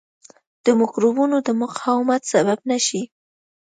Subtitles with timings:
[0.65, 3.01] د مکروبونو د مقاومت سبب نه شي.